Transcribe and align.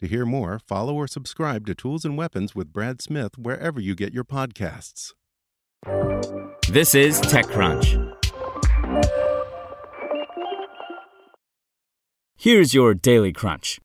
To 0.00 0.06
hear 0.06 0.26
more, 0.26 0.58
follow 0.58 0.94
or 0.94 1.06
subscribe 1.06 1.66
to 1.66 1.74
Tools 1.74 2.04
and 2.04 2.18
Weapons 2.18 2.54
with 2.54 2.70
Brad 2.70 3.00
Smith 3.00 3.38
wherever 3.38 3.80
you 3.80 3.94
get 3.94 4.12
your 4.12 4.24
podcasts. 4.24 5.14
This 6.68 6.94
is 6.94 7.18
TechCrunch. 7.22 8.12
Here's 12.36 12.74
your 12.74 12.92
daily 12.92 13.32
crunch. 13.32 13.80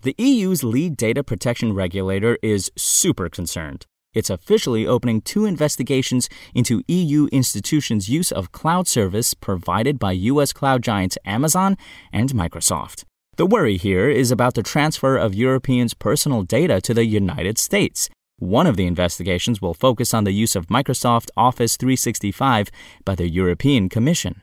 The 0.00 0.14
EU's 0.16 0.64
lead 0.64 0.96
data 0.96 1.22
protection 1.22 1.74
regulator 1.74 2.38
is 2.42 2.72
super 2.74 3.28
concerned. 3.28 3.84
It's 4.14 4.30
officially 4.30 4.86
opening 4.86 5.20
two 5.20 5.44
investigations 5.44 6.30
into 6.54 6.82
EU 6.88 7.28
institutions' 7.30 8.08
use 8.08 8.32
of 8.32 8.50
cloud 8.50 8.88
service 8.88 9.34
provided 9.34 9.98
by 9.98 10.12
US 10.12 10.54
cloud 10.54 10.82
giants 10.82 11.18
Amazon 11.26 11.76
and 12.12 12.30
Microsoft. 12.30 13.04
The 13.40 13.46
worry 13.46 13.78
here 13.78 14.10
is 14.10 14.30
about 14.30 14.52
the 14.52 14.62
transfer 14.62 15.16
of 15.16 15.34
Europeans' 15.34 15.94
personal 15.94 16.42
data 16.42 16.78
to 16.82 16.92
the 16.92 17.06
United 17.06 17.56
States. 17.56 18.10
One 18.38 18.66
of 18.66 18.76
the 18.76 18.84
investigations 18.84 19.62
will 19.62 19.72
focus 19.72 20.12
on 20.12 20.24
the 20.24 20.32
use 20.32 20.54
of 20.54 20.66
Microsoft 20.66 21.30
Office 21.38 21.78
365 21.78 22.68
by 23.02 23.14
the 23.14 23.30
European 23.30 23.88
Commission. 23.88 24.42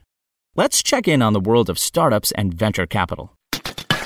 Let's 0.56 0.82
check 0.82 1.08
in 1.08 1.22
on 1.22 1.34
the 1.34 1.40
world 1.40 1.70
of 1.70 1.78
startups 1.78 2.32
and 2.32 2.56
venture 2.56 2.88
capital. 2.88 3.36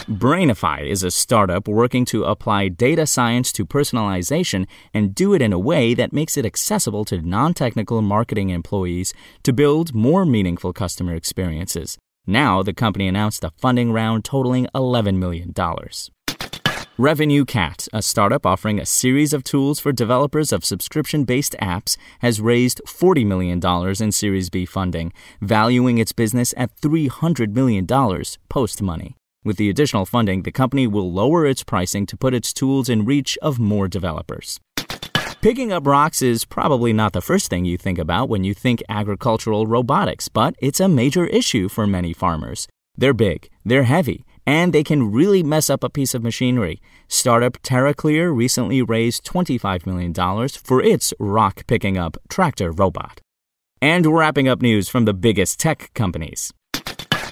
Brainify 0.09 0.85
is 0.85 1.03
a 1.03 1.11
startup 1.11 1.69
working 1.69 2.03
to 2.07 2.25
apply 2.25 2.67
data 2.67 3.07
science 3.07 3.53
to 3.53 3.65
personalization 3.65 4.67
and 4.93 5.15
do 5.15 5.33
it 5.33 5.41
in 5.41 5.53
a 5.53 5.65
way 5.71 5.93
that 5.93 6.11
makes 6.11 6.35
it 6.35 6.45
accessible 6.45 7.05
to 7.05 7.21
non 7.21 7.53
technical 7.53 8.01
marketing 8.01 8.49
employees 8.49 9.13
to 9.43 9.53
build 9.53 9.95
more 9.95 10.25
meaningful 10.25 10.73
customer 10.73 11.15
experiences. 11.15 11.97
Now, 12.27 12.61
the 12.61 12.73
company 12.73 13.07
announced 13.07 13.43
a 13.43 13.49
funding 13.57 13.91
round 13.91 14.23
totaling 14.23 14.67
$11 14.75 15.17
million. 15.17 15.53
RevenueCat, 16.99 17.89
a 17.91 18.01
startup 18.03 18.45
offering 18.45 18.79
a 18.79 18.85
series 18.85 19.33
of 19.33 19.43
tools 19.43 19.79
for 19.79 19.91
developers 19.91 20.51
of 20.51 20.63
subscription 20.63 21.23
based 21.23 21.55
apps, 21.59 21.97
has 22.19 22.39
raised 22.39 22.79
$40 22.85 23.25
million 23.25 23.59
in 23.99 24.11
Series 24.11 24.51
B 24.51 24.65
funding, 24.67 25.11
valuing 25.41 25.97
its 25.97 26.11
business 26.11 26.53
at 26.55 26.75
$300 26.79 27.53
million 27.55 27.87
post 28.49 28.81
money. 28.83 29.15
With 29.43 29.57
the 29.57 29.71
additional 29.71 30.05
funding, 30.05 30.43
the 30.43 30.51
company 30.51 30.85
will 30.85 31.11
lower 31.11 31.47
its 31.47 31.63
pricing 31.63 32.05
to 32.05 32.17
put 32.17 32.35
its 32.35 32.53
tools 32.53 32.87
in 32.87 33.03
reach 33.03 33.35
of 33.41 33.57
more 33.57 33.87
developers. 33.87 34.59
Picking 35.41 35.71
up 35.71 35.87
rocks 35.87 36.21
is 36.21 36.45
probably 36.45 36.93
not 36.93 37.13
the 37.13 37.21
first 37.21 37.49
thing 37.49 37.65
you 37.65 37.75
think 37.75 37.97
about 37.97 38.29
when 38.29 38.43
you 38.43 38.53
think 38.53 38.83
agricultural 38.87 39.65
robotics, 39.65 40.29
but 40.29 40.53
it's 40.61 40.79
a 40.79 40.87
major 40.87 41.25
issue 41.25 41.67
for 41.67 41.87
many 41.87 42.13
farmers. 42.13 42.67
They're 42.95 43.11
big, 43.11 43.49
they're 43.65 43.85
heavy, 43.85 44.23
and 44.45 44.71
they 44.71 44.83
can 44.83 45.11
really 45.11 45.41
mess 45.41 45.67
up 45.67 45.83
a 45.83 45.89
piece 45.89 46.13
of 46.13 46.21
machinery. 46.21 46.79
Startup 47.07 47.53
TerraClear 47.63 48.31
recently 48.31 48.83
raised 48.83 49.25
$25 49.25 49.87
million 49.87 50.13
for 50.49 50.79
its 50.79 51.11
rock 51.17 51.65
picking 51.65 51.97
up 51.97 52.17
tractor 52.29 52.71
robot. 52.71 53.19
And 53.81 54.05
wrapping 54.05 54.47
up 54.47 54.61
news 54.61 54.89
from 54.89 55.05
the 55.05 55.13
biggest 55.15 55.59
tech 55.59 55.91
companies. 55.95 56.53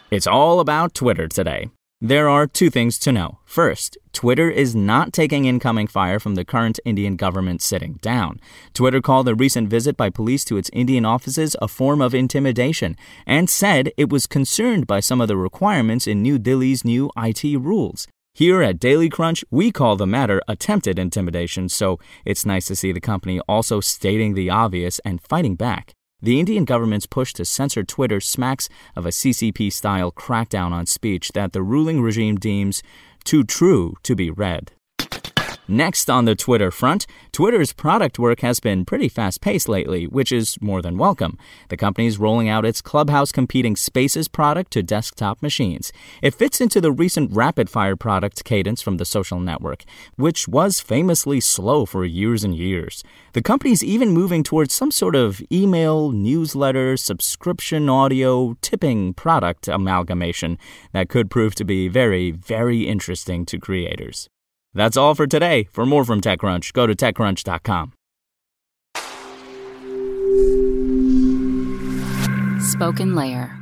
It's 0.09 0.26
all 0.26 0.59
about 0.59 0.96
Twitter 0.96 1.28
today. 1.28 1.70
There 2.01 2.29
are 2.29 2.47
two 2.47 2.69
things 2.69 2.97
to 2.99 3.11
know. 3.11 3.39
First, 3.43 3.97
Twitter 4.13 4.49
is 4.49 4.73
not 4.73 5.11
taking 5.11 5.43
incoming 5.43 5.87
fire 5.87 6.17
from 6.17 6.35
the 6.35 6.45
current 6.45 6.79
Indian 6.85 7.17
government 7.17 7.61
sitting 7.61 7.95
down. 7.95 8.39
Twitter 8.73 9.01
called 9.01 9.27
a 9.27 9.35
recent 9.35 9.67
visit 9.67 9.97
by 9.97 10.09
police 10.09 10.45
to 10.45 10.55
its 10.55 10.69
Indian 10.71 11.03
offices 11.03 11.57
a 11.61 11.67
form 11.67 12.01
of 12.01 12.15
intimidation 12.15 12.95
and 13.27 13.49
said 13.49 13.91
it 13.97 14.09
was 14.09 14.27
concerned 14.27 14.87
by 14.87 15.01
some 15.01 15.19
of 15.19 15.27
the 15.27 15.35
requirements 15.35 16.07
in 16.07 16.21
New 16.21 16.39
Delhi's 16.39 16.85
new 16.85 17.11
IT 17.17 17.43
rules. 17.59 18.07
Here 18.33 18.61
at 18.61 18.79
Daily 18.79 19.09
Crunch, 19.09 19.43
we 19.51 19.69
call 19.69 19.97
the 19.97 20.07
matter 20.07 20.41
attempted 20.47 20.97
intimidation, 20.97 21.67
so 21.67 21.99
it's 22.23 22.45
nice 22.45 22.67
to 22.67 22.77
see 22.77 22.93
the 22.93 23.01
company 23.01 23.41
also 23.41 23.81
stating 23.81 24.35
the 24.35 24.49
obvious 24.49 24.99
and 24.99 25.21
fighting 25.21 25.55
back. 25.55 25.95
The 26.22 26.38
Indian 26.38 26.66
government's 26.66 27.06
push 27.06 27.31
to 27.34 27.46
censor 27.46 27.84
Twitter 27.84 28.19
smacks 28.19 28.68
of 28.94 29.06
a 29.06 29.09
CCP 29.09 29.72
style 29.72 30.12
crackdown 30.12 30.72
on 30.72 30.85
speech 30.85 31.31
that 31.34 31.53
the 31.53 31.63
ruling 31.63 32.02
regime 32.02 32.35
deems 32.35 32.84
too 33.24 33.46
true 33.46 33.96
to 34.03 34.16
be 34.16 34.29
read. 34.29 34.74
Next 35.69 36.09
on 36.09 36.25
the 36.25 36.34
Twitter 36.34 36.72
front, 36.72 37.06
Twitter's 37.31 37.74
product 37.74 38.18
work 38.18 38.40
has 38.40 38.59
been 38.59 38.85
pretty 38.85 39.07
fast 39.07 39.40
paced 39.40 39.69
lately, 39.69 40.07
which 40.07 40.31
is 40.31 40.57
more 40.59 40.81
than 40.81 40.97
welcome. 40.97 41.38
The 41.68 41.78
company's 41.78 42.18
rolling 42.18 42.50
out 42.50 42.66
its 42.66 42.81
Clubhouse 42.81 43.31
competing 43.31 43.75
Spaces 43.75 44.28
product 44.28 44.72
to 44.72 44.81
desktop 44.81 45.44
machines. 45.44 45.94
It 46.24 46.34
fits 46.34 46.59
into 46.59 46.81
the 46.81 46.91
recent 46.91 47.31
rapid 47.35 47.69
fire 47.69 47.96
product 47.96 48.44
cadence 48.46 48.81
from 48.81 48.97
the 48.97 49.06
social 49.06 49.40
network, 49.40 49.84
which 50.16 50.47
was 50.47 50.79
famously 50.79 51.40
slow 51.40 51.85
for 51.85 52.03
years 52.03 52.44
and 52.44 52.56
years. 52.56 53.03
The 53.34 53.44
company's 53.44 53.84
even 53.84 54.09
moving 54.09 54.41
towards 54.41 54.74
some 54.74 54.90
sort 54.90 55.16
of 55.16 55.40
email, 55.52 56.09
newsletter, 56.09 56.97
subscription 56.97 57.90
audio, 57.90 58.58
tipping 58.62 59.13
product 59.13 59.68
amalgamation 59.68 60.58
that 60.94 61.09
could 61.09 61.29
prove 61.29 61.53
to 61.53 61.63
be 61.63 61.90
very, 61.90 62.31
very 62.31 62.88
interesting 62.88 63.46
to 63.46 63.59
creators. 63.59 64.29
That's 64.74 64.97
all 64.97 65.16
for 65.16 65.28
today. 65.28 65.68
For 65.72 65.85
more 65.85 66.06
from 66.06 66.22
TechCrunch, 66.22 66.74
go 66.74 66.85
to 66.88 66.96
TechCrunch.com. 66.96 67.94
SpokenLayer. 72.59 73.56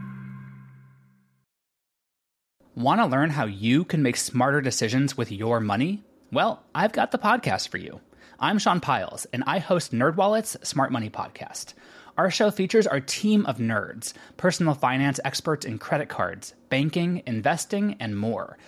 Want 2.75 2.99
to 3.01 3.05
learn 3.05 3.31
how 3.31 3.45
you 3.45 3.83
can 3.85 4.03
make 4.03 4.17
smarter 4.17 4.61
decisions 4.61 5.17
with 5.17 5.31
your 5.31 5.59
money? 5.59 6.03
Well, 6.31 6.63
I've 6.75 6.91
got 6.91 7.11
the 7.11 7.17
podcast 7.17 7.69
for 7.69 7.77
you. 7.77 8.01
I'm 8.39 8.59
Sean 8.59 8.79
Pyles, 8.79 9.25
and 9.33 9.43
I 9.47 9.59
host 9.59 9.93
NerdWallet's 9.93 10.67
Smart 10.67 10.91
Money 10.91 11.09
Podcast. 11.09 11.73
Our 12.17 12.29
show 12.29 12.51
features 12.51 12.85
our 12.85 12.99
team 12.99 13.45
of 13.45 13.57
nerds, 13.57 14.13
personal 14.35 14.75
finance 14.75 15.19
experts 15.25 15.65
in 15.65 15.79
credit 15.79 16.09
cards, 16.09 16.53
banking, 16.69 17.23
investing, 17.25 17.95
and 17.99 18.17
more– 18.17 18.57